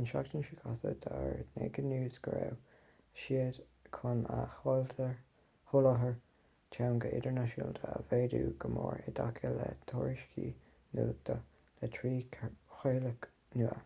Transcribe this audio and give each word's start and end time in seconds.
an 0.00 0.04
tseachtain 0.08 0.42
seo 0.50 0.58
caite 0.82 0.90
d'fhógair 1.04 1.40
naked 1.60 1.86
news 1.92 2.18
go 2.26 2.34
raibh 2.34 2.76
siad 3.22 3.58
chun 3.96 4.22
a 4.34 4.36
sholáthar 4.58 6.14
teanga 6.76 7.10
idirnáisiúnta 7.18 7.90
a 7.96 7.98
mhéadú 8.12 8.44
go 8.66 8.72
mór 8.76 9.02
i 9.06 9.16
dtaca 9.18 9.52
le 9.58 9.68
tuairisciú 9.94 10.54
nuachta 11.00 11.40
le 11.82 11.90
trí 12.00 12.14
chraoladh 12.38 13.30
nua 13.62 13.78